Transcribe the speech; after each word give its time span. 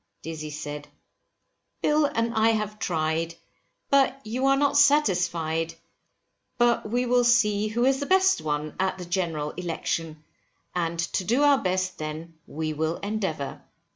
Dizzy 0.23 0.49
said, 0.49 0.87
Bill 1.83 2.05
and 2.05 2.33
I 2.33 2.49
have 2.53 2.79
tried, 2.79 3.35
but 3.91 4.19
you 4.25 4.47
are 4.47 4.57
not 4.57 4.75
satisfied, 4.75 5.75
but 6.57 6.89
we 6.89 7.05
will 7.05 7.23
see 7.23 7.67
who 7.67 7.85
is 7.85 7.99
the 7.99 8.07
best 8.07 8.41
one, 8.41 8.75
at 8.79 8.97
the 8.97 9.05
General 9.05 9.51
Election, 9.51 10.23
and 10.73 10.97
to 10.97 11.23
do 11.23 11.43
our 11.43 11.59
best 11.59 11.99
then 11.99 12.33
we 12.47 12.73
will 12.73 12.95
endeavour. 13.03 13.61